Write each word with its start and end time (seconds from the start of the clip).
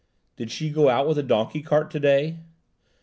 "Did 0.35 0.49
she 0.49 0.71
go 0.71 0.89
out 0.89 1.05
with 1.07 1.17
the 1.17 1.21
donkey 1.21 1.61
cart 1.61 1.91
to 1.91 1.99
day?" 1.99 2.39